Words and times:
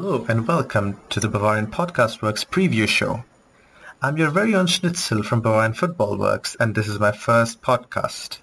Hello 0.00 0.24
and 0.28 0.46
welcome 0.46 1.00
to 1.10 1.18
the 1.18 1.28
Bavarian 1.28 1.66
Podcast 1.66 2.22
Works 2.22 2.44
preview 2.44 2.86
show. 2.86 3.24
I'm 4.00 4.16
your 4.16 4.30
very 4.30 4.54
own 4.54 4.68
Schnitzel 4.68 5.24
from 5.24 5.40
Bavarian 5.40 5.72
Football 5.72 6.16
Works 6.16 6.56
and 6.60 6.72
this 6.72 6.86
is 6.86 7.00
my 7.00 7.10
first 7.10 7.62
podcast. 7.62 8.38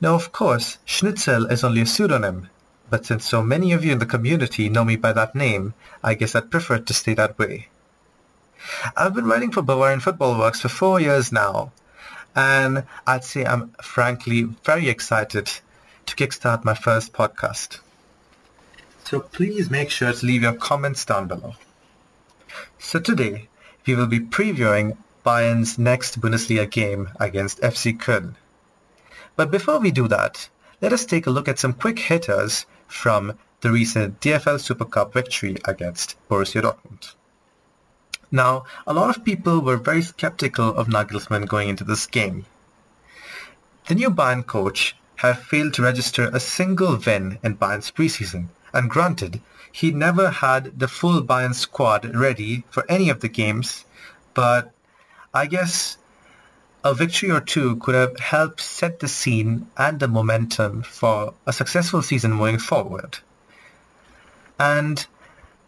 Now 0.00 0.16
of 0.16 0.32
course, 0.32 0.78
Schnitzel 0.84 1.46
is 1.46 1.62
only 1.62 1.82
a 1.82 1.86
pseudonym, 1.86 2.48
but 2.90 3.06
since 3.06 3.24
so 3.24 3.44
many 3.44 3.70
of 3.70 3.84
you 3.84 3.92
in 3.92 4.00
the 4.00 4.06
community 4.06 4.68
know 4.68 4.84
me 4.84 4.96
by 4.96 5.12
that 5.12 5.36
name, 5.36 5.74
I 6.02 6.14
guess 6.14 6.34
I'd 6.34 6.50
prefer 6.50 6.80
to 6.80 6.92
stay 6.92 7.14
that 7.14 7.38
way. 7.38 7.68
I've 8.96 9.14
been 9.14 9.26
writing 9.26 9.52
for 9.52 9.62
Bavarian 9.62 10.00
Football 10.00 10.36
Works 10.36 10.62
for 10.62 10.68
four 10.68 10.98
years 10.98 11.30
now, 11.30 11.70
and 12.34 12.82
I'd 13.06 13.22
say 13.22 13.44
I'm 13.44 13.68
frankly 13.80 14.42
very 14.64 14.88
excited 14.88 15.48
to 16.06 16.16
kickstart 16.16 16.64
my 16.64 16.74
first 16.74 17.12
podcast. 17.12 17.78
So 19.08 19.20
please 19.20 19.70
make 19.70 19.88
sure 19.90 20.12
to 20.12 20.26
leave 20.26 20.42
your 20.42 20.54
comments 20.54 21.04
down 21.04 21.28
below. 21.28 21.54
So 22.80 22.98
today, 22.98 23.48
we 23.86 23.94
will 23.94 24.08
be 24.08 24.18
previewing 24.18 24.96
Bayern's 25.24 25.78
next 25.78 26.20
Bundesliga 26.20 26.68
game 26.68 27.10
against 27.20 27.60
FC 27.60 27.96
Köln. 27.96 28.34
But 29.36 29.52
before 29.52 29.78
we 29.78 29.92
do 29.92 30.08
that, 30.08 30.48
let 30.80 30.92
us 30.92 31.04
take 31.04 31.28
a 31.28 31.30
look 31.30 31.46
at 31.46 31.60
some 31.60 31.72
quick 31.72 32.00
hitters 32.00 32.66
from 32.88 33.38
the 33.60 33.70
recent 33.70 34.18
DFL 34.20 34.58
Super 34.58 34.84
Cup 34.84 35.12
victory 35.12 35.56
against 35.66 36.16
Borussia 36.28 36.62
Dortmund. 36.62 37.14
Now, 38.32 38.64
a 38.88 38.92
lot 38.92 39.16
of 39.16 39.24
people 39.24 39.60
were 39.60 39.76
very 39.76 40.02
skeptical 40.02 40.70
of 40.74 40.88
Nagelsmann 40.88 41.46
going 41.46 41.68
into 41.68 41.84
this 41.84 42.06
game. 42.06 42.44
The 43.86 43.94
new 43.94 44.10
Bayern 44.10 44.44
coach 44.44 44.96
had 45.14 45.38
failed 45.38 45.74
to 45.74 45.82
register 45.82 46.28
a 46.32 46.40
single 46.40 46.98
win 47.06 47.38
in 47.44 47.56
Bayern's 47.56 47.92
preseason 47.92 48.48
and 48.76 48.90
granted, 48.90 49.40
he 49.72 49.90
never 49.90 50.30
had 50.30 50.78
the 50.78 50.88
full 50.88 51.22
Bayern 51.22 51.54
squad 51.54 52.14
ready 52.14 52.64
for 52.70 52.84
any 52.90 53.08
of 53.08 53.20
the 53.20 53.28
games, 53.28 53.84
but 54.34 54.72
I 55.32 55.46
guess 55.46 55.98
a 56.84 56.94
victory 56.94 57.30
or 57.30 57.40
two 57.40 57.76
could 57.76 57.94
have 57.94 58.18
helped 58.18 58.60
set 58.60 59.00
the 59.00 59.08
scene 59.08 59.66
and 59.76 59.98
the 59.98 60.08
momentum 60.08 60.82
for 60.82 61.34
a 61.46 61.52
successful 61.52 62.02
season 62.02 62.32
moving 62.32 62.58
forward. 62.58 63.18
And 64.58 65.06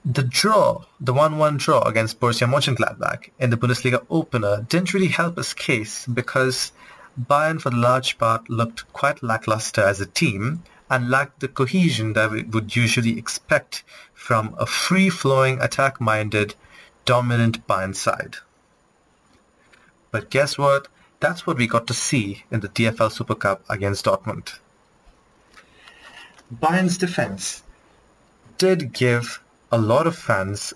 the 0.04 0.22
draw, 0.22 0.84
the 1.00 1.12
1-1 1.12 1.58
draw 1.58 1.82
against 1.82 2.20
Borussia 2.20 2.46
Mönchengladbach 2.46 3.30
in 3.38 3.50
the 3.50 3.56
Bundesliga 3.56 4.04
opener 4.10 4.66
didn't 4.68 4.94
really 4.94 5.08
help 5.08 5.36
his 5.36 5.54
case 5.54 6.06
because 6.06 6.72
Bayern 7.20 7.60
for 7.60 7.70
the 7.70 7.76
large 7.76 8.16
part 8.16 8.48
looked 8.48 8.90
quite 8.92 9.22
lackluster 9.22 9.82
as 9.82 10.00
a 10.00 10.06
team 10.06 10.62
and 10.90 11.10
lacked 11.10 11.40
the 11.40 11.48
cohesion 11.48 12.12
that 12.14 12.30
we 12.30 12.42
would 12.44 12.74
usually 12.74 13.18
expect 13.18 13.84
from 14.14 14.54
a 14.58 14.66
free-flowing, 14.66 15.60
attack-minded, 15.60 16.54
dominant 17.04 17.66
Bayern 17.66 17.94
side. 17.94 18.36
But 20.10 20.30
guess 20.30 20.56
what? 20.56 20.88
That's 21.20 21.46
what 21.46 21.58
we 21.58 21.66
got 21.66 21.86
to 21.88 21.94
see 21.94 22.44
in 22.50 22.60
the 22.60 22.68
DFL 22.68 23.10
Super 23.12 23.34
Cup 23.34 23.64
against 23.68 24.04
Dortmund. 24.04 24.58
Bayern's 26.54 26.96
defense 26.96 27.62
did 28.56 28.92
give 28.92 29.42
a 29.70 29.78
lot 29.78 30.06
of 30.06 30.16
fans 30.16 30.72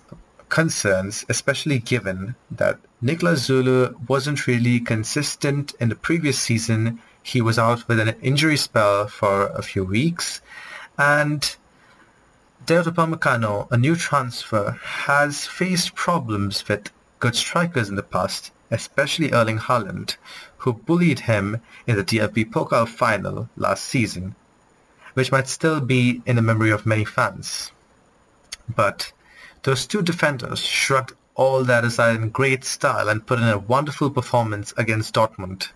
concerns, 0.53 1.25
especially 1.29 1.79
given 1.79 2.35
that 2.51 2.77
Niklas 3.01 3.49
Süle 3.49 3.95
wasn't 4.07 4.45
really 4.45 4.79
consistent 4.79 5.73
in 5.79 5.89
the 5.89 5.95
previous 5.95 6.37
season 6.37 6.99
he 7.23 7.41
was 7.41 7.57
out 7.57 7.87
with 7.87 7.99
an 7.99 8.13
injury 8.21 8.55
spell 8.57 9.07
for 9.07 9.47
a 9.47 9.63
few 9.63 9.83
weeks. 9.83 10.41
And 10.95 11.41
Dayot 12.67 12.83
Upamecano, 12.83 13.67
a 13.71 13.77
new 13.77 13.95
transfer, 13.95 14.77
has 14.83 15.47
faced 15.47 15.95
problems 15.95 16.67
with 16.67 16.91
good 17.19 17.35
strikers 17.35 17.89
in 17.89 17.95
the 17.95 18.03
past, 18.03 18.51
especially 18.69 19.33
Erling 19.33 19.57
Haaland, 19.57 20.17
who 20.57 20.73
bullied 20.73 21.21
him 21.21 21.61
in 21.87 21.95
the 21.95 22.03
DFB 22.03 22.51
Pokal 22.51 22.87
final 22.87 23.49
last 23.57 23.85
season, 23.85 24.35
which 25.15 25.31
might 25.31 25.47
still 25.47 25.81
be 25.81 26.21
in 26.27 26.35
the 26.35 26.43
memory 26.43 26.69
of 26.69 26.85
many 26.85 27.05
fans. 27.05 27.71
But 28.69 29.13
those 29.63 29.85
two 29.85 30.01
defenders 30.01 30.59
shrugged 30.59 31.13
all 31.35 31.63
that 31.63 31.85
aside 31.85 32.17
in 32.17 32.29
great 32.29 32.65
style 32.65 33.07
and 33.07 33.25
put 33.25 33.39
in 33.39 33.47
a 33.47 33.57
wonderful 33.57 34.09
performance 34.09 34.73
against 34.75 35.15
Dortmund. 35.15 35.69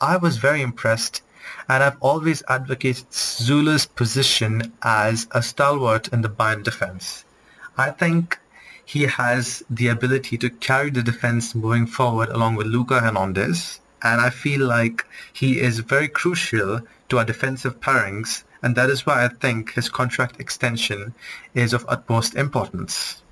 I 0.00 0.16
was 0.16 0.38
very 0.38 0.60
impressed 0.60 1.22
and 1.68 1.82
I've 1.82 1.96
always 2.00 2.42
advocated 2.48 3.08
Süle's 3.10 3.86
position 3.86 4.72
as 4.82 5.28
a 5.30 5.42
stalwart 5.42 6.08
in 6.08 6.22
the 6.22 6.28
Bayern 6.28 6.64
defense. 6.64 7.24
I 7.76 7.90
think 7.90 8.40
he 8.84 9.04
has 9.04 9.62
the 9.70 9.86
ability 9.86 10.36
to 10.38 10.50
carry 10.50 10.90
the 10.90 11.02
defense 11.02 11.54
moving 11.54 11.86
forward 11.86 12.30
along 12.30 12.56
with 12.56 12.66
Luca 12.66 13.00
Hernandez 13.00 13.78
and 14.02 14.20
I 14.20 14.30
feel 14.30 14.66
like 14.66 15.06
he 15.32 15.60
is 15.60 15.78
very 15.78 16.08
crucial 16.08 16.80
to 17.08 17.18
our 17.18 17.24
defensive 17.24 17.80
pairings 17.80 18.42
and 18.62 18.74
that 18.74 18.90
is 18.90 19.06
why 19.06 19.24
I 19.24 19.28
think 19.28 19.74
his 19.74 19.88
contract 19.88 20.40
extension 20.40 21.14
is 21.54 21.72
of 21.72 21.86
utmost 21.88 22.34
importance. 22.34 23.22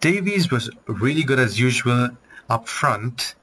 Davies 0.00 0.50
was 0.50 0.70
really 0.86 1.22
good 1.22 1.38
as 1.38 1.58
usual 1.60 2.10
up 2.48 2.68
front 2.68 3.34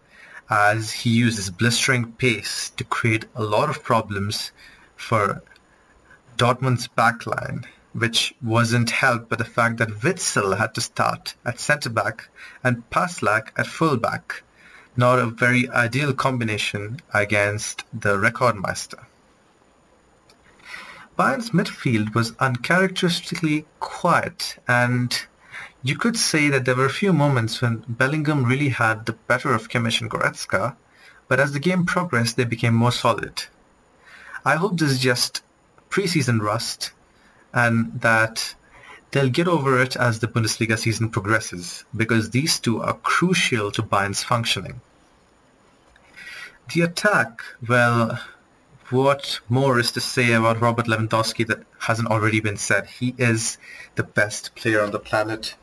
as 0.50 0.92
he 0.92 1.10
used 1.10 1.38
his 1.38 1.50
blistering 1.50 2.12
pace 2.14 2.72
to 2.78 2.84
create 2.84 3.26
a 3.36 3.44
lot 3.44 3.70
of 3.70 3.84
problems 3.84 4.52
for 4.96 5.42
Dortmund's 6.38 6.88
backline, 6.88 7.66
which 7.94 8.36
wasn't 8.44 8.90
helped 8.90 9.30
by 9.30 9.38
the 9.38 9.46
fact 9.46 9.78
that 9.78 10.02
Witsel 10.02 10.58
had 10.58 10.74
to 10.76 10.82
start 10.82 11.36
at 11.46 11.60
centre-back 11.60 12.30
and 12.64 12.90
Passlack 12.90 13.50
at 13.58 13.68
full-back. 13.68 14.44
Not 14.98 15.20
a 15.20 15.26
very 15.26 15.70
ideal 15.70 16.14
combination 16.14 17.00
against 17.14 17.84
the 17.94 18.18
Rekordmeister. 18.18 19.04
Bayern's 21.18 21.52
midfield 21.52 22.14
was 22.14 22.36
uncharacteristically 22.40 23.66
quiet 23.80 24.58
and 24.68 25.26
you 25.86 25.96
could 25.96 26.18
say 26.18 26.50
that 26.50 26.66
there 26.66 26.74
were 26.74 26.88
a 26.88 27.02
few 27.02 27.14
moments 27.14 27.62
when 27.62 27.86
Bellingham 27.88 28.44
really 28.44 28.70
had 28.70 29.06
the 29.06 29.14
better 29.14 29.54
of 29.54 29.70
Kimmich 29.70 30.02
and 30.02 30.10
Goretzka, 30.10 30.76
but 31.28 31.40
as 31.40 31.52
the 31.52 31.60
game 31.60 31.86
progressed, 31.86 32.38
they 32.38 32.44
became 32.44 32.74
more 32.74 32.92
solid. 32.92 33.44
I 34.44 34.56
hope 34.56 34.80
this 34.80 34.90
is 34.90 35.00
just 35.00 35.44
preseason 35.92 36.42
rust 36.42 36.92
and 37.54 38.02
that 38.02 38.56
they'll 39.12 39.30
get 39.30 39.48
over 39.48 39.80
it 39.80 39.96
as 39.96 40.18
the 40.18 40.28
Bundesliga 40.28 40.76
season 40.76 41.12
progresses 41.12 41.86
because 41.96 42.32
these 42.32 42.60
two 42.60 42.82
are 42.82 42.96
crucial 43.04 43.72
to 43.74 43.84
Bayern's 43.84 44.24
functioning. 44.24 44.82
The 46.74 46.82
attack, 46.82 47.44
well, 47.68 48.20
what 48.90 49.40
more 49.50 49.78
is 49.78 49.92
to 49.92 50.02
say 50.02 50.34
about 50.34 50.62
Robert 50.62 50.88
Lewandowski 50.88 51.46
that 51.46 51.62
hasn't 51.78 52.10
already 52.10 52.40
been 52.40 52.58
said? 52.58 52.88
He 52.88 53.14
is 53.20 53.60
the 53.94 54.04
best 54.04 54.56
player 54.56 54.82
on 54.82 54.90
the 54.90 55.00
planet 55.00 55.54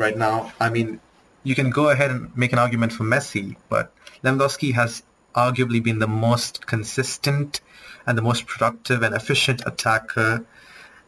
right 0.00 0.16
now. 0.16 0.52
I 0.58 0.70
mean, 0.70 0.98
you 1.44 1.54
can 1.54 1.70
go 1.70 1.90
ahead 1.90 2.10
and 2.10 2.36
make 2.36 2.52
an 2.52 2.58
argument 2.58 2.92
for 2.92 3.04
Messi, 3.04 3.56
but 3.68 3.92
Lewandowski 4.24 4.74
has 4.74 5.02
arguably 5.34 5.82
been 5.82 6.00
the 6.00 6.08
most 6.08 6.66
consistent 6.66 7.60
and 8.06 8.18
the 8.18 8.22
most 8.22 8.46
productive 8.46 9.02
and 9.02 9.14
efficient 9.14 9.62
attacker 9.66 10.44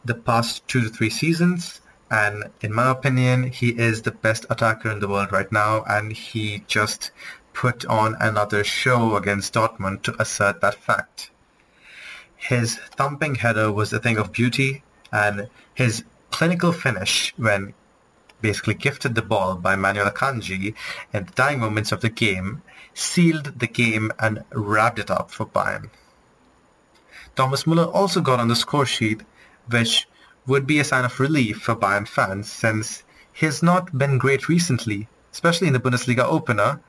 the 0.05 0.13
past 0.13 0.67
two 0.67 0.81
to 0.81 0.89
three 0.89 1.09
seasons. 1.09 1.81
And 2.11 2.45
in 2.61 2.73
my 2.73 2.91
opinion, 2.91 3.51
he 3.51 3.69
is 3.69 4.03
the 4.03 4.11
best 4.11 4.45
attacker 4.49 4.91
in 4.91 4.99
the 4.99 5.07
world 5.07 5.31
right 5.31 5.51
now, 5.51 5.83
and 5.87 6.13
he 6.13 6.63
just 6.67 7.11
put 7.53 7.85
on 7.85 8.15
another 8.19 8.63
show 8.63 9.15
against 9.15 9.53
Dortmund 9.53 10.03
to 10.03 10.21
assert 10.21 10.61
that 10.61 10.75
fact. 10.75 11.31
His 12.35 12.77
thumping 12.97 13.35
header 13.35 13.71
was 13.71 13.91
a 13.91 13.99
thing 13.99 14.17
of 14.17 14.31
beauty, 14.31 14.83
and 15.11 15.49
his 15.73 16.03
clinical 16.29 16.71
finish 16.71 17.33
when 17.37 17.73
basically 18.43 18.73
gifted 18.75 19.15
the 19.15 19.21
ball 19.21 19.55
by 19.55 19.75
Manuel 19.75 20.11
Akanji 20.11 20.75
in 21.13 21.25
the 21.25 21.31
dying 21.31 21.59
moments 21.59 21.91
of 21.93 22.01
the 22.01 22.09
game, 22.09 22.61
sealed 22.93 23.57
the 23.57 23.67
game 23.67 24.11
and 24.19 24.43
wrapped 24.51 24.99
it 24.99 25.09
up 25.09 25.31
for 25.31 25.45
Bayern. 25.47 25.89
Thomas 27.35 27.65
Muller 27.65 27.85
also 27.85 28.21
got 28.21 28.39
on 28.39 28.49
the 28.49 28.55
score 28.55 28.85
sheet, 28.85 29.21
which 29.69 30.07
would 30.45 30.67
be 30.67 30.79
a 30.79 30.83
sign 30.83 31.05
of 31.05 31.19
relief 31.19 31.61
for 31.61 31.75
Bayern 31.75 32.07
fans 32.07 32.51
since 32.51 33.03
he 33.31 33.45
has 33.45 33.63
not 33.63 33.97
been 33.97 34.17
great 34.17 34.49
recently, 34.49 35.07
especially 35.31 35.67
in 35.67 35.73
the 35.73 35.79
Bundesliga 35.79 36.25
opener, 36.25 36.81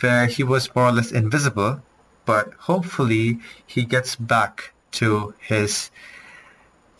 where 0.00 0.26
he 0.26 0.44
was 0.44 0.72
more 0.74 0.88
or 0.88 0.92
less 0.92 1.10
invisible, 1.10 1.82
but 2.26 2.52
hopefully 2.54 3.38
he 3.66 3.84
gets 3.84 4.14
back 4.16 4.72
to 4.92 5.34
his 5.40 5.90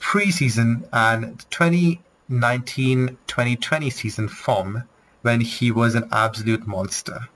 preseason 0.01 0.89
and 0.93 1.49
20 1.51 2.01
19-2020 2.31 3.93
season 3.93 4.29
form 4.29 4.85
when 5.23 5.41
he 5.41 5.71
was 5.71 5.95
an 5.95 6.09
absolute 6.13 6.67
monster. 6.67 7.29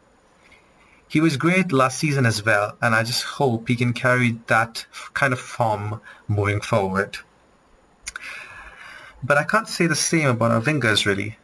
He 1.09 1.21
was 1.21 1.37
great 1.37 1.73
last 1.73 1.99
season 1.99 2.27
as 2.27 2.45
well, 2.45 2.77
and 2.81 2.95
I 2.95 3.03
just 3.03 3.23
hope 3.23 3.69
he 3.69 3.77
can 3.77 3.93
carry 3.93 4.39
that 4.47 4.87
kind 5.13 5.33
of 5.33 5.41
form 5.41 6.01
moving 6.29 6.61
forward. 6.61 7.19
But 9.23 9.39
I 9.39 9.45
can't 9.45 9.69
say 9.69 9.87
the 9.87 9.95
same 9.95 10.29
about 10.29 10.51
our 10.51 10.61
wingers 10.61 11.07
really. 11.07 11.39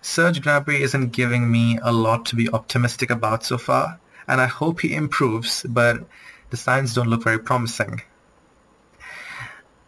Serge 0.00 0.40
Gnabry 0.40 0.80
isn't 0.80 1.12
giving 1.12 1.50
me 1.50 1.78
a 1.82 1.92
lot 1.92 2.24
to 2.26 2.36
be 2.36 2.48
optimistic 2.50 3.10
about 3.10 3.44
so 3.44 3.58
far, 3.58 3.98
and 4.28 4.40
I 4.40 4.46
hope 4.46 4.80
he 4.80 4.94
improves, 4.94 5.64
but 5.68 6.06
the 6.50 6.56
signs 6.56 6.94
don't 6.94 7.08
look 7.08 7.24
very 7.24 7.38
promising. 7.38 8.02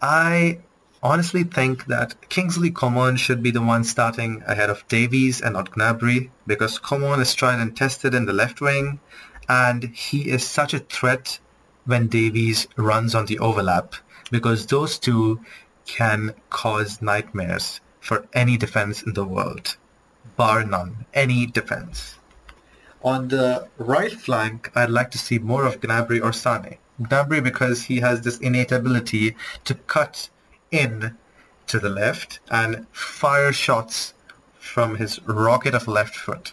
I 0.03 0.59
honestly 1.03 1.45
think 1.45 1.87
that 1.87 2.29
Kingsley 2.29 2.71
Coman 2.71 3.17
should 3.17 3.43
be 3.43 3.51
the 3.51 3.63
one 3.63 3.85
starting 3.85 4.43
ahead 4.47 4.71
of 4.71 4.87
Davies 4.89 5.41
and 5.41 5.55
not 5.55 5.73
Gnabry 5.73 6.31
because 6.47 6.79
Coman 6.79 7.21
is 7.21 7.35
tried 7.35 7.61
and 7.61 7.77
tested 7.77 8.15
in 8.15 8.27
the 8.27 8.33
left 8.33 8.61
wing 8.61 9.01
and 9.49 9.85
he 9.85 10.29
is 10.29 10.45
such 10.47 10.75
a 10.75 10.81
threat 10.81 11.39
when 11.87 12.09
Davies 12.09 12.67
runs 12.77 13.15
on 13.15 13.27
the 13.27 13.39
overlap 13.39 13.95
because 14.31 14.67
those 14.67 14.99
two 14.99 15.41
can 15.87 16.35
cause 16.51 17.01
nightmares 17.01 17.81
for 18.01 18.27
any 18.35 18.57
defense 18.57 19.03
in 19.03 19.15
the 19.15 19.25
world, 19.25 19.77
bar 20.37 20.65
none, 20.65 21.07
any 21.15 21.47
defense. 21.47 22.17
On 23.03 23.29
the 23.29 23.69
right 23.79 24.13
flank, 24.13 24.71
I'd 24.75 24.91
like 24.91 25.11
to 25.13 25.19
see 25.19 25.39
more 25.39 25.65
of 25.65 25.81
Gnabry 25.81 26.21
or 26.21 26.33
Sané. 26.33 26.79
Gnabry 27.01 27.43
because 27.43 27.85
he 27.85 28.01
has 28.01 28.21
this 28.23 28.39
innate 28.39 28.73
ability 28.73 29.37
to 29.65 29.75
cut 29.75 30.29
in 30.71 31.17
to 31.67 31.79
the 31.79 31.89
left 31.89 32.41
and 32.51 32.87
fire 32.93 33.53
shots 33.53 34.15
from 34.59 34.97
his 34.97 35.21
rocket 35.27 35.75
of 35.75 35.89
left 35.89 36.17
foot, 36.17 36.53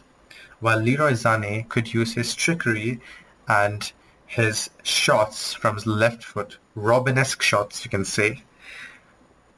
while 0.60 0.80
Leroy 0.80 1.12
Sané 1.12 1.68
could 1.68 1.94
use 1.94 2.14
his 2.14 2.34
trickery 2.36 3.00
and 3.48 3.92
his 4.26 4.70
shots 4.84 5.54
from 5.54 5.76
his 5.76 5.86
left 5.86 6.24
foot, 6.24 6.58
Robben-esque 6.76 7.42
shots 7.42 7.84
you 7.86 7.92
can 7.92 8.06
say, 8.06 8.44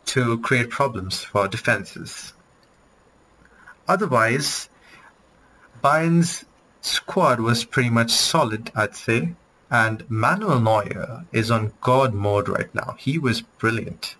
to 0.06 0.40
create 0.40 0.70
problems 0.70 1.24
for 1.24 1.48
defenses. 1.48 2.34
Otherwise, 3.88 4.70
Bayern's 5.82 6.46
squad 6.82 7.40
was 7.40 7.64
pretty 7.64 7.90
much 7.90 8.12
solid, 8.12 8.72
I'd 8.76 8.96
say, 8.96 9.34
and 9.70 10.10
Manuel 10.10 10.60
Neuer 10.60 11.26
is 11.32 11.52
on 11.52 11.74
God 11.82 12.14
mode 12.14 12.50
right 12.50 12.74
now. 12.74 12.96
He 13.00 13.18
was 13.18 13.42
brilliant 13.42 14.16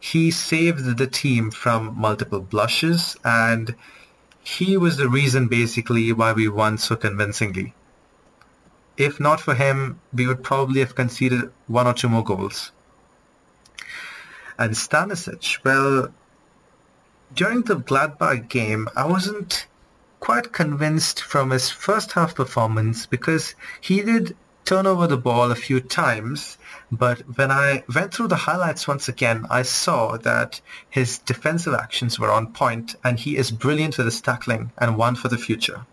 he 0.00 0.30
saved 0.30 0.96
the 0.96 1.06
team 1.06 1.50
from 1.50 1.94
multiple 1.98 2.40
blushes 2.40 3.16
and 3.22 3.74
he 4.42 4.76
was 4.76 4.96
the 4.96 5.08
reason 5.08 5.46
basically 5.46 6.12
why 6.12 6.32
we 6.32 6.48
won 6.48 6.78
so 6.78 6.96
convincingly. 6.96 7.74
If 8.96 9.20
not 9.20 9.40
for 9.40 9.54
him, 9.54 10.00
we 10.12 10.26
would 10.26 10.42
probably 10.42 10.80
have 10.80 10.94
conceded 10.94 11.52
one 11.66 11.86
or 11.86 11.94
two 11.94 12.08
more 12.08 12.24
goals. 12.24 12.72
And 14.58 14.72
Stanisic, 14.72 15.62
well, 15.64 16.12
during 17.34 17.62
the 17.62 17.76
Gladbach 17.76 18.48
game, 18.48 18.88
I 18.96 19.06
wasn't 19.06 19.66
quite 20.20 20.52
convinced 20.52 21.22
from 21.22 21.50
his 21.50 21.70
first 21.70 22.12
half 22.12 22.34
performance 22.34 23.06
because 23.06 23.54
he 23.80 24.02
did 24.02 24.36
turn 24.70 24.86
over 24.86 25.08
the 25.08 25.16
ball 25.16 25.50
a 25.50 25.56
few 25.56 25.80
times, 25.80 26.56
but 26.92 27.18
when 27.36 27.50
I 27.50 27.82
went 27.92 28.14
through 28.14 28.28
the 28.28 28.36
highlights 28.36 28.86
once 28.86 29.08
again, 29.08 29.44
I 29.50 29.62
saw 29.62 30.16
that 30.18 30.60
his 30.88 31.18
defensive 31.18 31.74
actions 31.74 32.20
were 32.20 32.30
on 32.30 32.52
point 32.52 32.94
and 33.02 33.18
he 33.18 33.36
is 33.36 33.50
brilliant 33.50 33.98
with 33.98 34.06
his 34.06 34.20
tackling 34.20 34.70
and 34.78 34.96
one 34.96 35.16
for 35.16 35.26
the 35.26 35.38
future. 35.38 35.86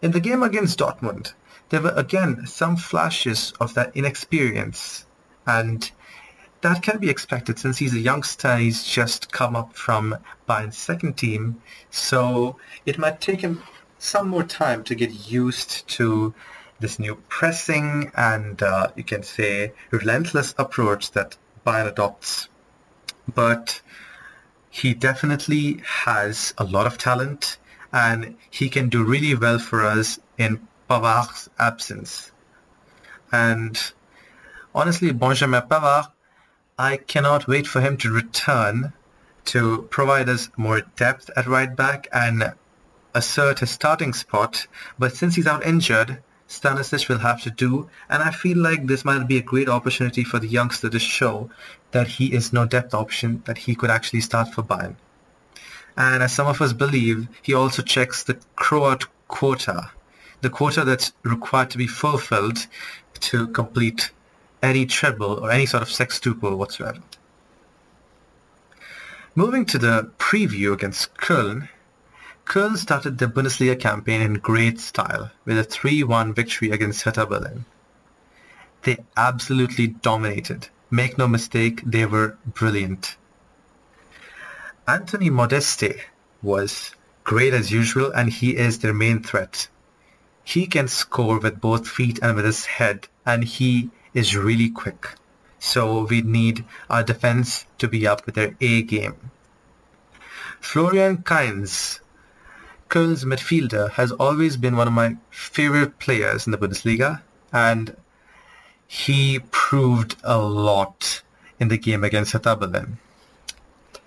In 0.00 0.12
the 0.12 0.18
game 0.28 0.42
against 0.42 0.78
Dortmund, 0.78 1.34
there 1.68 1.82
were 1.82 1.92
again 1.94 2.46
some 2.46 2.74
flashes 2.74 3.52
of 3.60 3.74
that 3.74 3.94
inexperience 3.94 5.04
and 5.46 5.90
that 6.62 6.82
can 6.82 7.00
be 7.00 7.10
expected 7.10 7.58
since 7.58 7.76
he's 7.76 7.92
a 7.94 8.00
youngster 8.00 8.56
he's 8.56 8.82
just 8.82 9.30
come 9.30 9.54
up 9.54 9.76
from 9.76 10.16
Bayern's 10.46 10.78
second 10.78 11.18
team 11.18 11.60
so 11.90 12.56
it 12.86 12.98
might 12.98 13.20
take 13.20 13.42
him 13.42 13.62
some 13.98 14.28
more 14.28 14.42
time 14.42 14.82
to 14.84 14.94
get 14.94 15.30
used 15.30 15.86
to 15.88 16.32
this 16.82 16.98
new 16.98 17.14
pressing 17.28 18.12
and 18.14 18.62
uh, 18.62 18.88
you 18.96 19.04
can 19.04 19.22
say 19.22 19.72
relentless 19.90 20.54
approach 20.58 21.12
that 21.12 21.36
Bayern 21.66 21.88
adopts. 21.88 22.48
But 23.34 23.80
he 24.68 24.92
definitely 24.92 25.80
has 25.86 26.52
a 26.58 26.64
lot 26.64 26.86
of 26.86 26.98
talent 26.98 27.58
and 27.92 28.36
he 28.50 28.68
can 28.68 28.88
do 28.88 29.04
really 29.04 29.34
well 29.34 29.58
for 29.58 29.82
us 29.84 30.18
in 30.36 30.66
Pavard's 30.90 31.48
absence. 31.58 32.32
And 33.30 33.78
honestly, 34.74 35.12
Benjamin 35.12 35.62
Pavard, 35.62 36.08
I 36.78 36.96
cannot 36.96 37.46
wait 37.46 37.66
for 37.66 37.80
him 37.80 37.96
to 37.98 38.10
return 38.10 38.92
to 39.44 39.82
provide 39.90 40.28
us 40.28 40.50
more 40.56 40.82
depth 40.96 41.30
at 41.36 41.46
right 41.46 41.74
back 41.74 42.08
and 42.12 42.52
assert 43.14 43.60
his 43.60 43.70
starting 43.70 44.12
spot. 44.12 44.66
But 44.98 45.14
since 45.14 45.34
he's 45.34 45.46
out 45.46 45.66
injured, 45.66 46.22
Stanisic 46.52 47.08
will 47.08 47.18
have 47.18 47.40
to 47.42 47.50
do. 47.50 47.88
And 48.10 48.22
I 48.22 48.30
feel 48.30 48.58
like 48.58 48.86
this 48.86 49.04
might 49.04 49.26
be 49.26 49.38
a 49.38 49.42
great 49.42 49.68
opportunity 49.68 50.22
for 50.22 50.38
the 50.38 50.46
youngster 50.46 50.90
to 50.90 50.98
show 50.98 51.50
that 51.92 52.06
he 52.06 52.34
is 52.34 52.52
no 52.52 52.66
depth 52.66 52.92
option, 52.92 53.42
that 53.46 53.56
he 53.56 53.74
could 53.74 53.90
actually 53.90 54.20
start 54.20 54.52
for 54.52 54.62
Bayern. 54.62 54.96
And 55.96 56.22
as 56.22 56.34
some 56.34 56.46
of 56.46 56.60
us 56.60 56.72
believe, 56.72 57.26
he 57.42 57.54
also 57.54 57.82
checks 57.82 58.22
the 58.22 58.38
Croat 58.56 59.06
quota, 59.28 59.90
the 60.42 60.50
quota 60.50 60.84
that's 60.84 61.12
required 61.22 61.70
to 61.70 61.78
be 61.78 61.86
fulfilled 61.86 62.66
to 63.20 63.48
complete 63.48 64.10
any 64.62 64.84
treble 64.84 65.40
or 65.42 65.50
any 65.50 65.66
sort 65.66 65.82
of 65.82 65.88
sextuple 65.88 66.56
whatsoever. 66.56 67.02
Moving 69.34 69.64
to 69.66 69.78
the 69.78 70.10
preview 70.18 70.74
against 70.74 71.14
Köln, 71.14 71.68
Köln 72.44 72.76
started 72.76 73.18
their 73.18 73.28
Bundesliga 73.28 73.78
campaign 73.78 74.20
in 74.20 74.34
great 74.34 74.80
style 74.80 75.30
with 75.44 75.58
a 75.58 75.64
3-1 75.64 76.34
victory 76.34 76.70
against 76.70 77.02
Hertha 77.02 77.24
Berlin. 77.24 77.64
They 78.82 78.98
absolutely 79.16 79.86
dominated. 79.86 80.68
Make 80.90 81.16
no 81.16 81.28
mistake, 81.28 81.82
they 81.86 82.04
were 82.04 82.36
brilliant. 82.44 83.16
Anthony 84.86 85.30
Modeste 85.30 85.94
was 86.42 86.94
great 87.24 87.54
as 87.54 87.70
usual 87.70 88.10
and 88.10 88.28
he 88.28 88.56
is 88.56 88.80
their 88.80 88.92
main 88.92 89.22
threat. 89.22 89.68
He 90.42 90.66
can 90.66 90.88
score 90.88 91.38
with 91.38 91.60
both 91.60 91.88
feet 91.88 92.18
and 92.20 92.34
with 92.34 92.44
his 92.44 92.66
head 92.66 93.06
and 93.24 93.44
he 93.44 93.90
is 94.12 94.36
really 94.36 94.68
quick. 94.68 95.14
So 95.60 96.04
we 96.04 96.20
need 96.22 96.64
our 96.90 97.04
defense 97.04 97.64
to 97.78 97.86
be 97.86 98.06
up 98.06 98.26
with 98.26 98.34
their 98.34 98.56
A 98.60 98.82
game. 98.82 99.30
Florian 100.60 101.18
Kainz 101.18 102.00
Köln's 102.92 103.24
midfielder 103.24 103.90
has 103.92 104.12
always 104.12 104.58
been 104.58 104.76
one 104.76 104.86
of 104.86 104.92
my 104.92 105.16
favorite 105.30 105.98
players 105.98 106.46
in 106.46 106.50
the 106.50 106.58
Bundesliga, 106.58 107.22
and 107.50 107.96
he 108.86 109.38
proved 109.50 110.16
a 110.22 110.36
lot 110.36 111.22
in 111.58 111.68
the 111.68 111.78
game 111.78 112.04
against 112.04 112.34
Berlin. 112.42 112.98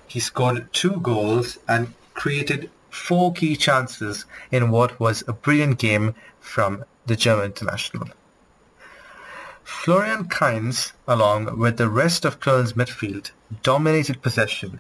He 0.06 0.20
scored 0.20 0.72
two 0.72 1.00
goals 1.02 1.58
and 1.68 1.96
created 2.14 2.70
four 2.92 3.34
key 3.34 3.56
chances 3.56 4.26
in 4.52 4.70
what 4.70 5.00
was 5.00 5.24
a 5.28 5.34
brilliant 5.34 5.80
game 5.80 6.14
from 6.40 6.86
the 7.08 7.16
German 7.16 7.46
international. 7.46 8.10
Florian 9.64 10.26
Kainz, 10.26 10.92
along 11.08 11.58
with 11.58 11.78
the 11.78 11.90
rest 11.90 12.24
of 12.24 12.40
Köln's 12.40 12.74
midfield, 12.74 13.32
dominated 13.64 14.22
possession, 14.22 14.80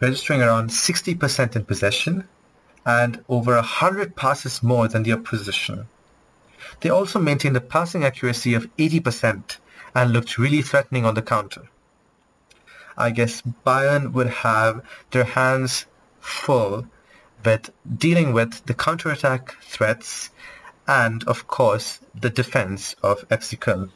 registering 0.00 0.40
around 0.40 0.70
60% 0.70 1.54
in 1.54 1.66
possession 1.66 2.26
and 2.84 3.24
over 3.28 3.54
100 3.54 4.16
passes 4.16 4.62
more 4.62 4.88
than 4.88 5.02
the 5.02 5.12
opposition. 5.12 5.86
They 6.80 6.90
also 6.90 7.18
maintained 7.18 7.56
a 7.56 7.60
passing 7.60 8.04
accuracy 8.04 8.54
of 8.54 8.74
80% 8.76 9.58
and 9.94 10.12
looked 10.12 10.38
really 10.38 10.62
threatening 10.62 11.04
on 11.04 11.14
the 11.14 11.22
counter. 11.22 11.68
I 12.96 13.10
guess 13.10 13.42
Bayern 13.66 14.12
would 14.12 14.28
have 14.28 14.82
their 15.10 15.24
hands 15.24 15.86
full 16.20 16.86
with 17.44 17.70
dealing 17.96 18.32
with 18.32 18.64
the 18.66 18.74
counterattack 18.74 19.56
threats 19.62 20.30
and, 20.86 21.24
of 21.24 21.46
course, 21.46 22.00
the 22.14 22.30
defense 22.30 22.94
of 23.02 23.26
FC 23.28 23.58
Köln. 23.58 23.90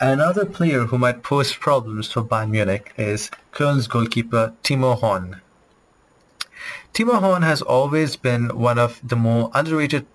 Another 0.00 0.44
player 0.44 0.84
who 0.84 0.98
might 0.98 1.22
pose 1.22 1.54
problems 1.54 2.12
for 2.12 2.22
Bayern 2.22 2.50
Munich 2.50 2.92
is 2.96 3.30
Köln's 3.52 3.88
goalkeeper 3.88 4.54
Timo 4.62 4.98
Horn. 4.98 5.40
Timo 6.94 7.20
Horn 7.20 7.42
has 7.42 7.62
always 7.62 8.16
been 8.16 8.48
one 8.58 8.78
of 8.78 9.00
the 9.02 9.16
more 9.16 9.50
underrated 9.54 10.06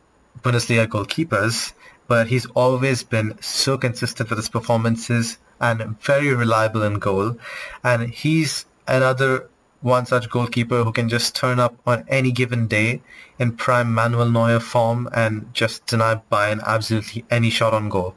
Bundesliga 0.42 0.88
goalkeepers, 0.88 1.74
but 2.08 2.28
he's 2.28 2.46
always 2.48 3.04
been 3.04 3.38
so 3.42 3.78
consistent 3.78 4.30
with 4.30 4.40
his 4.40 4.50
performances 4.50 5.38
and 5.60 6.02
very 6.02 6.34
reliable 6.34 6.84
in 6.84 6.96
goal. 6.96 7.38
And 7.84 8.10
he's 8.10 8.66
another 8.88 9.48
one 9.82 10.06
such 10.06 10.30
goalkeeper 10.30 10.84
who 10.84 10.92
can 10.92 11.10
just 11.10 11.36
turn 11.36 11.60
up 11.60 11.76
on 11.86 12.06
any 12.08 12.32
given 12.32 12.68
day 12.68 13.02
in 13.40 13.54
prime 13.54 13.94
Manuel 13.94 14.30
Neuer 14.30 14.60
form 14.60 15.10
and 15.14 15.54
just 15.54 15.86
deny 15.86 16.22
Bayern 16.32 16.64
absolutely 16.64 17.26
any 17.30 17.50
shot 17.50 17.74
on 17.74 17.90
goal. 17.90 18.16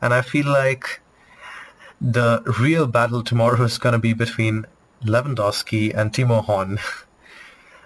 And 0.00 0.12
I 0.12 0.22
feel 0.22 0.46
like 0.46 1.00
the 2.00 2.42
real 2.60 2.86
battle 2.86 3.22
tomorrow 3.22 3.62
is 3.70 3.78
going 3.78 3.92
to 3.92 3.98
be 3.98 4.12
between 4.12 4.66
Lewandowski 5.04 5.94
and 5.94 6.12
Timo 6.12 6.44
Horn. 6.44 6.78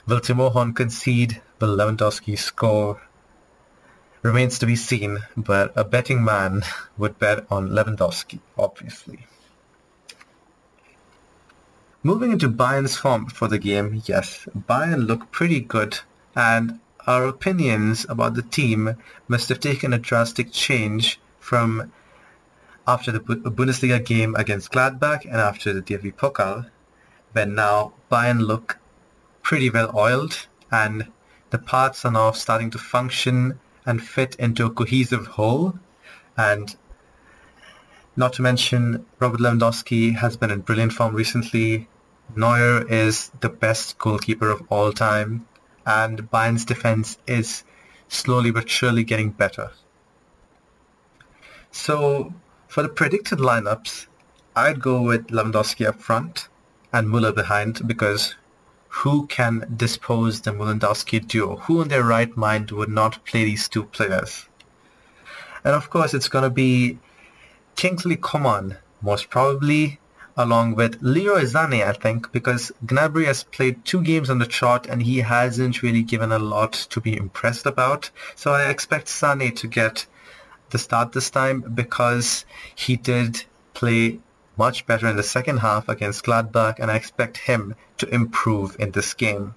Will 0.09 0.21
Timo 0.21 0.53
Horn 0.53 0.73
concede? 0.73 1.43
Will 1.61 1.77
Lewandowski 1.77 2.39
score? 2.39 3.03
Remains 4.23 4.57
to 4.61 4.67
be 4.67 4.77
seen, 4.77 5.19
but 5.37 5.73
a 5.75 5.83
betting 5.83 6.23
man 6.23 6.63
would 6.97 7.19
bet 7.19 7.45
on 7.51 7.71
Lewandowski, 7.71 8.39
obviously. 8.57 9.27
Moving 12.05 12.31
into 12.31 12.49
Bayern's 12.49 12.97
form 12.97 13.27
for 13.27 13.49
the 13.49 13.59
game, 13.59 14.01
yes, 14.05 14.47
Bayern 14.57 15.09
look 15.09 15.33
pretty 15.33 15.59
good 15.59 15.99
and 16.37 16.79
our 17.09 17.27
opinions 17.27 18.07
about 18.09 18.35
the 18.35 18.43
team 18.43 18.95
must 19.27 19.49
have 19.49 19.59
taken 19.59 19.93
a 19.93 19.99
drastic 19.99 20.53
change 20.53 21.19
from 21.41 21.93
after 22.87 23.11
the 23.11 23.19
Bundesliga 23.19 24.05
game 24.05 24.37
against 24.37 24.71
Gladbach 24.71 25.25
and 25.25 25.41
after 25.41 25.73
the 25.73 25.83
DFB 25.83 26.15
Pokal, 26.15 26.71
when 27.33 27.57
now 27.57 27.93
Bayern 28.09 28.47
look 28.47 28.79
pretty 29.47 29.71
well 29.71 29.93
oiled 29.97 30.49
and 30.73 31.07
the 31.51 31.59
parts 31.59 32.05
are 32.05 32.11
now 32.11 32.33
starting 32.33 32.69
to 32.69 32.79
function 32.79 33.57
and 33.87 34.03
fit 34.03 34.35
into 34.41 34.67
a 34.67 34.71
cohesive 34.71 35.25
whole. 35.25 35.79
And 36.37 36.75
not 38.17 38.33
to 38.33 38.43
mention, 38.43 39.07
Robert 39.21 39.39
Lewandowski 39.39 40.17
has 40.17 40.37
been 40.37 40.51
in 40.51 40.63
brilliant 40.63 40.95
form 40.95 41.15
recently. 41.15 41.87
Neuer 42.35 42.85
is 42.89 43.31
the 43.41 43.49
best 43.49 43.99
goalkeeper 43.99 44.51
of 44.51 44.63
all 44.69 44.93
time, 44.93 45.47
and 45.87 46.29
Bayern's 46.29 46.65
defense 46.65 47.17
is 47.29 47.63
slowly 48.09 48.51
but 48.51 48.69
surely 48.69 49.05
getting 49.05 49.31
better. 49.31 49.71
So 51.71 52.35
for 52.67 52.83
the 52.83 52.89
predicted 52.89 53.39
lineups, 53.39 54.09
I'd 54.57 54.81
go 54.81 55.03
with 55.03 55.29
Lewandowski 55.29 55.87
up 55.87 56.03
front 56.03 56.49
and 56.93 57.09
Muller 57.09 57.33
behind 57.33 57.87
because 57.87 58.35
who 59.01 59.27
can 59.27 59.67
dispose 59.77 60.41
the 60.41 60.53
Lewandowski 60.53 61.27
duo? 61.29 61.57
Who 61.57 61.83
in 61.83 61.89
their 61.89 62.03
right 62.03 62.35
mind 62.35 62.71
would 62.71 62.89
not 62.89 63.25
play 63.27 63.45
these 63.45 63.69
two 63.69 63.85
players? 63.85 64.47
And 65.65 65.75
of 65.75 65.91
course, 65.91 66.15
it's 66.15 66.29
going 66.29 66.45
to 66.45 66.51
be 66.51 66.99
Kingsley 67.75 68.17
Coman, 68.17 68.79
most 69.03 69.29
probably, 69.29 70.01
along 70.35 70.77
with 70.77 70.97
Leroy 71.03 71.43
Sané, 71.43 71.87
I 71.87 71.93
think, 71.93 72.33
because 72.33 72.73
Gnabry 72.87 73.27
has 73.27 73.45
played 73.45 73.85
two 73.85 74.03
games 74.03 74.31
on 74.31 74.39
the 74.39 74.47
chart 74.47 74.87
and 74.87 75.03
he 75.03 75.19
hasn't 75.19 75.83
really 75.83 76.03
given 76.03 76.33
a 76.33 76.39
lot 76.39 76.73
to 76.91 77.01
be 77.01 77.17
impressed 77.17 77.67
about. 77.67 78.11
So 78.35 78.53
I 78.53 78.71
expect 78.71 79.09
Sané 79.09 79.55
to 79.57 79.67
get 79.67 80.07
the 80.71 80.79
start 80.79 81.13
this 81.13 81.29
time 81.29 81.61
because 81.61 82.47
he 82.75 82.97
did 82.97 83.45
play 83.75 84.21
much 84.57 84.87
better 84.87 85.07
in 85.07 85.17
the 85.17 85.23
second 85.23 85.59
half 85.59 85.89
against 85.89 86.25
Gladbach 86.25 86.79
and 86.79 86.91
I 86.91 86.97
expect 86.97 87.39
him 87.39 87.75
to 87.99 88.09
improve 88.15 88.77
in 88.79 88.91
this 88.91 89.15
game. 89.15 89.55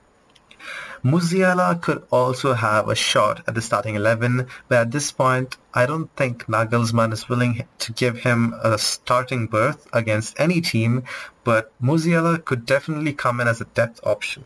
Musiala 1.04 1.82
could 1.82 2.06
also 2.12 2.54
have 2.54 2.90
a 2.90 2.96
shot 2.96 3.42
at 3.48 3.56
the 3.56 3.62
starting 3.62 3.96
11, 3.96 4.48
but 4.68 4.78
at 4.80 4.92
this 4.92 5.14
point, 5.14 5.56
I 5.74 5.86
don't 5.86 6.14
think 6.18 6.48
Nagelsmann 6.48 7.14
is 7.14 7.30
willing 7.30 7.66
to 7.78 7.94
give 7.94 8.18
him 8.20 8.54
a 8.62 8.78
starting 8.78 9.48
berth 9.48 9.88
against 9.94 10.38
any 10.38 10.60
team, 10.60 11.06
but 11.46 11.72
Musiala 11.82 12.44
could 12.44 12.66
definitely 12.66 13.14
come 13.14 13.40
in 13.40 13.48
as 13.48 13.62
a 13.62 13.66
depth 13.66 14.02
option, 14.04 14.44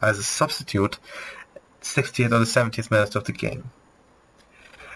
as 0.00 0.18
a 0.18 0.24
substitute, 0.24 0.98
60th 1.80 2.32
or 2.32 2.40
the 2.40 2.44
70th 2.44 2.90
minute 2.90 3.14
of 3.14 3.24
the 3.24 3.32
game. 3.32 3.70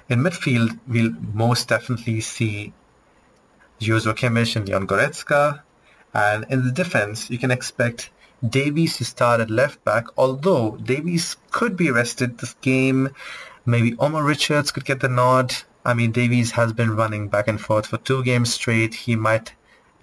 In 0.09 0.21
midfield, 0.21 0.79
we'll 0.89 1.13
most 1.33 1.69
definitely 1.69 2.21
see 2.21 2.73
Joshua 3.79 4.15
Kimmich 4.15 4.57
and 4.57 4.69
Leon 4.69 4.87
Goretzka. 4.87 5.61
And 6.15 6.47
in 6.49 6.65
the 6.65 6.73
defense, 6.73 7.29
you 7.31 7.39
can 7.39 7.51
expect 7.51 8.11
Davies 8.47 8.97
to 8.99 9.05
start 9.05 9.41
at 9.41 9.51
left 9.51 9.85
back, 9.85 10.07
although 10.17 10.77
Davies 10.77 11.37
could 11.51 11.77
be 11.77 11.91
rested 11.91 12.39
this 12.39 12.55
game. 12.61 13.11
Maybe 13.65 13.97
Omar 13.99 14.23
Richards 14.23 14.71
could 14.71 14.85
get 14.85 15.01
the 15.01 15.09
nod. 15.09 15.55
I 15.85 15.95
mean, 15.95 16.13
Davies 16.13 16.53
has 16.53 16.73
been 16.73 16.97
running 16.97 17.29
back 17.29 17.49
and 17.49 17.61
forth 17.61 17.87
for 17.87 17.99
two 17.99 18.23
games 18.25 18.53
straight. 18.55 18.95
He 18.95 19.17
might 19.17 19.55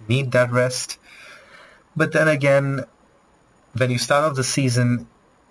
need 0.07 0.31
that 0.31 0.51
rest. 0.51 0.97
But 1.95 2.11
then 2.11 2.27
again, 2.27 2.85
when 3.77 3.89
you 3.89 3.97
start 3.97 4.23
off 4.23 4.35
the 4.35 4.43
season 4.43 5.07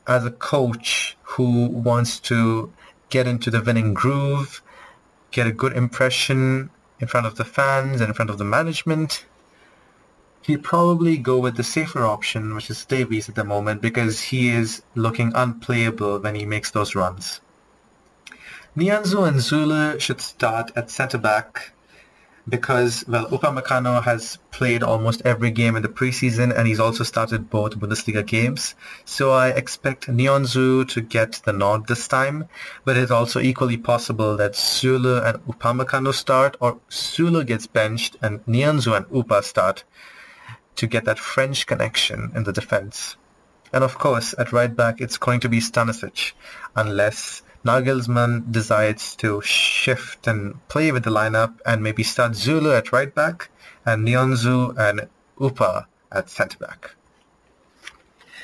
as 0.06 0.24
a 0.24 0.30
coach 0.30 1.16
who 1.22 1.66
wants 1.66 2.18
to 2.20 2.72
get 3.08 3.26
into 3.26 3.50
the 3.50 3.62
winning 3.62 3.94
groove, 3.94 4.62
get 5.30 5.46
a 5.46 5.52
good 5.52 5.72
impression 5.72 6.70
in 7.02 7.08
front 7.08 7.26
of 7.26 7.34
the 7.34 7.44
fans 7.44 8.00
and 8.00 8.08
in 8.08 8.14
front 8.14 8.30
of 8.30 8.38
the 8.38 8.44
management. 8.44 9.26
He'd 10.42 10.62
probably 10.62 11.18
go 11.18 11.38
with 11.38 11.56
the 11.56 11.64
safer 11.64 12.06
option, 12.06 12.54
which 12.54 12.70
is 12.70 12.84
Davies 12.84 13.28
at 13.28 13.34
the 13.34 13.44
moment, 13.44 13.82
because 13.82 14.20
he 14.20 14.50
is 14.50 14.82
looking 14.94 15.32
unplayable 15.34 16.20
when 16.20 16.36
he 16.36 16.46
makes 16.46 16.70
those 16.70 16.94
runs. 16.94 17.40
Nianzou 18.76 19.26
and 19.28 19.38
Süle 19.38 20.00
should 20.00 20.20
start 20.20 20.70
at 20.76 20.90
centre 20.90 21.18
back 21.18 21.72
because, 22.48 23.04
well, 23.06 23.26
Upamecano 23.26 24.02
has 24.02 24.38
played 24.50 24.82
almost 24.82 25.22
every 25.24 25.50
game 25.50 25.76
in 25.76 25.82
the 25.82 25.88
preseason 25.88 26.56
and 26.56 26.66
he's 26.66 26.80
also 26.80 27.04
started 27.04 27.50
both 27.50 27.78
Bundesliga 27.78 28.26
games. 28.26 28.74
So 29.04 29.30
I 29.30 29.48
expect 29.48 30.08
Nianzou 30.08 30.88
to 30.88 31.00
get 31.00 31.40
the 31.44 31.52
nod 31.52 31.86
this 31.86 32.08
time, 32.08 32.48
but 32.84 32.96
it's 32.96 33.10
also 33.10 33.40
equally 33.40 33.76
possible 33.76 34.36
that 34.36 34.52
Süle 34.52 35.24
and 35.24 35.38
Upamecano 35.46 36.12
start 36.12 36.56
or 36.60 36.78
Süle 36.90 37.46
gets 37.46 37.66
benched 37.66 38.16
and 38.22 38.44
Nianzou 38.46 38.96
and 38.96 39.06
Upa 39.14 39.42
start 39.42 39.84
to 40.76 40.86
get 40.86 41.04
that 41.04 41.18
French 41.18 41.66
connection 41.66 42.32
in 42.34 42.44
the 42.44 42.52
defense. 42.52 43.16
And 43.72 43.84
of 43.84 43.98
course, 43.98 44.34
at 44.38 44.52
right 44.52 44.74
back, 44.74 45.00
it's 45.00 45.16
going 45.16 45.40
to 45.40 45.48
be 45.48 45.58
Stanisic, 45.58 46.32
unless 46.76 47.42
Nagelsmann 47.64 48.50
decides 48.50 49.14
to 49.16 49.40
shift 49.42 50.26
and 50.26 50.66
play 50.68 50.90
with 50.90 51.04
the 51.04 51.10
lineup 51.10 51.60
and 51.64 51.82
maybe 51.82 52.02
start 52.02 52.32
Süle 52.32 52.76
at 52.76 52.92
right 52.92 53.14
back 53.14 53.50
and 53.86 54.06
Nianzou 54.06 54.76
and 54.76 55.08
Upa 55.40 55.86
at 56.10 56.28
centre 56.28 56.58
back. 56.58 56.94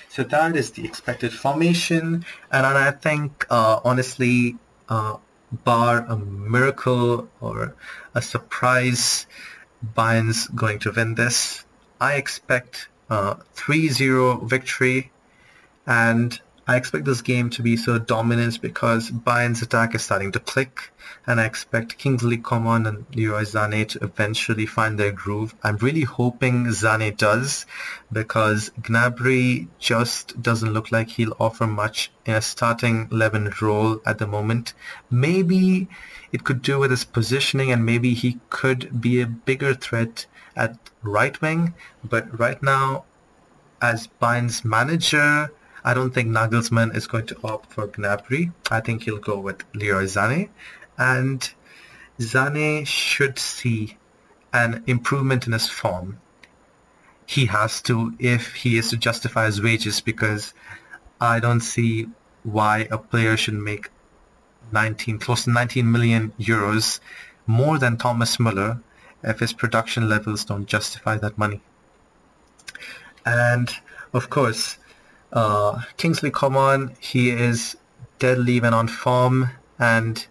So 0.08 0.24
that 0.24 0.56
is 0.56 0.72
the 0.72 0.84
expected 0.84 1.32
formation, 1.32 2.24
and 2.50 2.66
I 2.66 2.90
think 2.90 3.46
uh, 3.50 3.80
honestly, 3.84 4.56
uh, 4.88 5.18
bar 5.64 6.04
a 6.08 6.16
miracle 6.16 7.28
or 7.40 7.76
a 8.14 8.22
surprise, 8.22 9.26
Bayern's 9.94 10.48
going 10.48 10.80
to 10.80 10.92
win 10.92 11.14
this. 11.14 11.64
I 12.00 12.14
expect 12.14 12.88
a 13.10 13.36
3-0 13.54 14.48
victory, 14.48 15.12
and 15.86 16.40
I 16.70 16.76
expect 16.76 17.06
this 17.06 17.22
game 17.22 17.48
to 17.50 17.62
be 17.62 17.78
so 17.78 17.98
dominant 17.98 18.60
because 18.60 19.10
Bayern's 19.10 19.62
attack 19.62 19.94
is 19.94 20.02
starting 20.02 20.32
to 20.32 20.38
click 20.38 20.92
and 21.26 21.40
I 21.40 21.46
expect 21.46 21.96
Kingsley 21.96 22.36
Coman 22.36 22.86
and 22.86 23.06
Leroy 23.14 23.44
Sané 23.44 23.88
to 23.88 24.04
eventually 24.04 24.66
find 24.66 24.98
their 24.98 25.10
groove. 25.10 25.54
I'm 25.62 25.78
really 25.78 26.02
hoping 26.02 26.66
Sané 26.66 27.16
does 27.16 27.64
because 28.12 28.70
Gnabry 28.82 29.68
just 29.78 30.42
doesn't 30.42 30.74
look 30.74 30.92
like 30.92 31.08
he'll 31.08 31.34
offer 31.40 31.66
much 31.66 32.10
in 32.26 32.34
a 32.34 32.42
starting 32.42 33.08
11 33.10 33.54
role 33.62 34.02
at 34.04 34.18
the 34.18 34.26
moment. 34.26 34.74
Maybe 35.10 35.88
it 36.32 36.44
could 36.44 36.60
do 36.60 36.80
with 36.80 36.90
his 36.90 37.04
positioning 37.04 37.72
and 37.72 37.86
maybe 37.86 38.12
he 38.12 38.40
could 38.50 39.00
be 39.00 39.22
a 39.22 39.26
bigger 39.26 39.72
threat 39.72 40.26
at 40.54 40.76
right 41.02 41.40
wing, 41.40 41.72
but 42.04 42.38
right 42.38 42.62
now 42.62 43.04
as 43.80 44.06
Bayern's 44.06 44.66
manager, 44.66 45.50
I 45.88 45.94
don't 45.94 46.12
think 46.12 46.28
Nagelsmann 46.28 46.94
is 46.94 47.06
going 47.06 47.24
to 47.28 47.36
opt 47.42 47.72
for 47.72 47.88
Gnabry. 47.88 48.52
I 48.70 48.80
think 48.80 49.04
he'll 49.04 49.16
go 49.16 49.38
with 49.38 49.64
Leroy 49.74 50.04
Sané. 50.04 50.50
And 50.98 51.50
Sané 52.20 52.86
should 52.86 53.38
see 53.38 53.96
an 54.52 54.84
improvement 54.86 55.46
in 55.46 55.54
his 55.54 55.66
form. 55.66 56.20
He 57.24 57.46
has 57.46 57.80
to 57.88 58.12
if 58.18 58.52
he 58.52 58.76
is 58.76 58.90
to 58.90 58.98
justify 58.98 59.46
his 59.46 59.62
wages 59.62 60.02
because 60.02 60.52
I 61.22 61.40
don't 61.40 61.62
see 61.62 62.08
why 62.42 62.86
a 62.90 62.98
player 62.98 63.38
should 63.38 63.54
make 63.54 63.88
19, 64.72 65.18
close 65.20 65.44
to 65.44 65.50
19 65.52 65.90
million 65.90 66.34
euros 66.38 67.00
more 67.46 67.78
than 67.78 67.96
Thomas 67.96 68.38
Muller 68.38 68.78
if 69.22 69.38
his 69.38 69.54
production 69.54 70.06
levels 70.06 70.44
don't 70.44 70.66
justify 70.66 71.16
that 71.16 71.38
money. 71.38 71.62
And 73.24 73.70
of 74.12 74.28
course, 74.28 74.76
uh, 75.32 75.80
Kingsley 75.96 76.30
Coman, 76.30 76.94
he 77.00 77.30
is 77.30 77.76
deadly 78.18 78.60
when 78.60 78.74
on 78.74 78.88
form, 78.88 79.50
and 79.78 80.26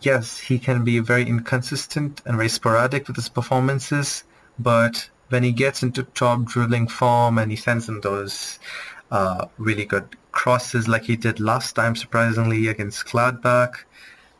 yes, 0.00 0.38
he 0.38 0.58
can 0.58 0.84
be 0.84 0.98
very 0.98 1.26
inconsistent 1.26 2.22
and 2.26 2.36
very 2.36 2.48
sporadic 2.48 3.06
with 3.06 3.16
his 3.16 3.28
performances, 3.28 4.24
but 4.58 5.08
when 5.28 5.42
he 5.42 5.52
gets 5.52 5.82
into 5.82 6.02
top 6.02 6.44
dribbling 6.44 6.86
form 6.86 7.38
and 7.38 7.50
he 7.50 7.56
sends 7.56 7.88
in 7.88 8.00
those 8.02 8.58
uh, 9.10 9.46
really 9.58 9.84
good 9.84 10.16
crosses 10.32 10.88
like 10.88 11.04
he 11.04 11.16
did 11.16 11.40
last 11.40 11.74
time, 11.74 11.96
surprisingly, 11.96 12.68
against 12.68 13.06
Gladbach, 13.06 13.84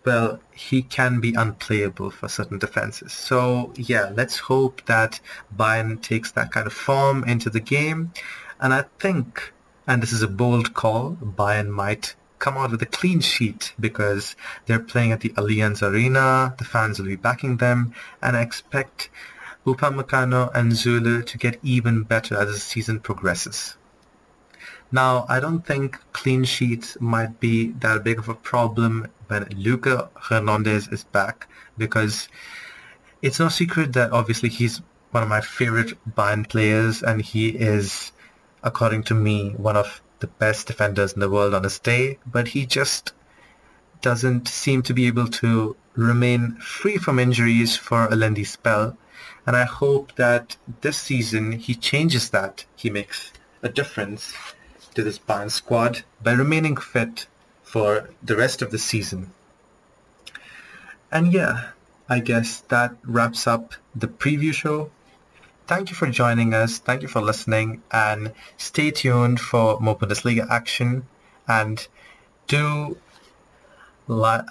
well, 0.04 0.38
he 0.52 0.82
can 0.82 1.20
be 1.20 1.32
unplayable 1.34 2.10
for 2.10 2.28
certain 2.28 2.58
defenses. 2.58 3.12
So 3.12 3.72
yeah, 3.76 4.12
let's 4.14 4.38
hope 4.38 4.84
that 4.84 5.20
Bayern 5.56 6.02
takes 6.02 6.32
that 6.32 6.52
kind 6.52 6.66
of 6.66 6.72
form 6.72 7.24
into 7.24 7.48
the 7.48 7.60
game. 7.60 8.12
And 8.60 8.72
I 8.72 8.84
think, 8.98 9.52
and 9.86 10.02
this 10.02 10.12
is 10.12 10.22
a 10.22 10.28
bold 10.28 10.74
call, 10.74 11.16
Bayern 11.22 11.68
might 11.68 12.14
come 12.38 12.56
out 12.56 12.70
with 12.70 12.82
a 12.82 12.86
clean 12.86 13.20
sheet 13.20 13.72
because 13.80 14.36
they're 14.66 14.78
playing 14.78 15.12
at 15.12 15.20
the 15.20 15.30
Allianz 15.30 15.82
Arena, 15.82 16.54
the 16.58 16.64
fans 16.64 16.98
will 16.98 17.06
be 17.06 17.16
backing 17.16 17.56
them, 17.56 17.94
and 18.20 18.36
I 18.36 18.42
expect 18.42 19.08
Upamecano 19.66 20.50
and 20.54 20.72
Süle 20.72 21.24
to 21.24 21.38
get 21.38 21.58
even 21.62 22.02
better 22.02 22.36
as 22.36 22.48
the 22.48 22.58
season 22.58 23.00
progresses. 23.00 23.76
Now, 24.92 25.24
I 25.28 25.40
don't 25.40 25.66
think 25.66 25.98
clean 26.12 26.44
sheets 26.44 26.96
might 27.00 27.40
be 27.40 27.72
that 27.80 28.04
big 28.04 28.18
of 28.18 28.28
a 28.28 28.34
problem 28.34 29.08
when 29.28 29.48
Luca 29.56 30.10
Hernandez 30.20 30.88
is 30.88 31.04
back 31.04 31.48
because 31.78 32.28
it's 33.22 33.40
no 33.40 33.48
secret 33.48 33.94
that 33.94 34.12
obviously 34.12 34.50
he's 34.50 34.82
one 35.10 35.22
of 35.22 35.28
my 35.28 35.40
favorite 35.40 35.98
Bayern 36.14 36.48
players 36.48 37.02
and 37.02 37.22
he 37.22 37.48
is, 37.48 38.12
according 38.64 39.04
to 39.04 39.14
me, 39.14 39.50
one 39.56 39.76
of 39.76 40.02
the 40.18 40.26
best 40.26 40.66
defenders 40.66 41.12
in 41.12 41.20
the 41.20 41.30
world 41.30 41.54
on 41.54 41.62
his 41.62 41.78
day, 41.78 42.18
but 42.26 42.48
he 42.48 42.66
just 42.66 43.12
doesn't 44.00 44.48
seem 44.48 44.82
to 44.82 44.94
be 44.94 45.06
able 45.06 45.28
to 45.28 45.76
remain 45.94 46.56
free 46.56 46.96
from 46.96 47.18
injuries 47.18 47.76
for 47.76 48.06
a 48.06 48.16
lengthy 48.16 48.44
spell. 48.44 48.96
And 49.46 49.54
I 49.54 49.64
hope 49.64 50.16
that 50.16 50.56
this 50.80 50.96
season 50.96 51.52
he 51.52 51.74
changes 51.74 52.30
that. 52.30 52.64
He 52.74 52.90
makes 52.90 53.32
a 53.62 53.68
difference 53.68 54.32
to 54.94 55.02
this 55.02 55.18
Bayern 55.18 55.50
squad 55.50 56.04
by 56.22 56.32
remaining 56.32 56.76
fit 56.76 57.26
for 57.62 58.10
the 58.22 58.36
rest 58.36 58.62
of 58.62 58.70
the 58.70 58.78
season. 58.78 59.32
And 61.12 61.32
yeah, 61.32 61.70
I 62.08 62.20
guess 62.20 62.60
that 62.68 62.96
wraps 63.04 63.46
up 63.46 63.74
the 63.94 64.08
preview 64.08 64.52
show. 64.52 64.90
Thank 65.66 65.88
you 65.88 65.96
for 65.96 66.10
joining 66.10 66.52
us. 66.52 66.78
Thank 66.78 67.00
you 67.00 67.08
for 67.08 67.22
listening 67.22 67.82
and 67.90 68.34
stay 68.58 68.90
tuned 68.90 69.40
for 69.40 69.80
more 69.80 69.96
Bundesliga 69.96 70.46
action 70.50 71.06
and 71.48 71.88
do 72.46 72.98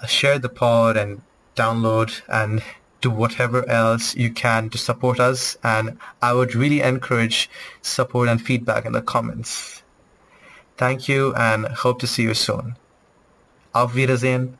share 0.08 0.40
the 0.40 0.48
pod 0.48 0.96
and 0.96 1.22
download 1.54 2.20
and 2.28 2.64
do 3.00 3.10
whatever 3.10 3.68
else 3.68 4.16
you 4.16 4.32
can 4.32 4.70
to 4.70 4.78
support 4.78 5.20
us 5.20 5.56
and 5.62 5.96
I 6.20 6.32
would 6.32 6.56
really 6.56 6.80
encourage 6.80 7.48
support 7.80 8.28
and 8.28 8.42
feedback 8.42 8.84
in 8.84 8.90
the 8.92 9.02
comments. 9.02 9.84
Thank 10.76 11.08
you 11.08 11.32
and 11.34 11.66
hope 11.66 12.00
to 12.00 12.08
see 12.08 12.24
you 12.24 12.34
soon. 12.34 12.74
Auf 13.72 13.94
Wiedersehen. 13.94 14.58